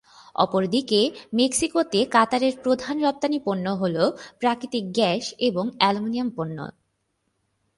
[0.35, 1.01] অপরদিকে
[1.33, 3.95] মেক্সিকোতে কাতারের প্রধান রপ্তানি পণ্য হল,
[4.39, 6.57] প্রাকৃতিক গ্যাস এবং অ্যালুমিনিয়াম পণ্য।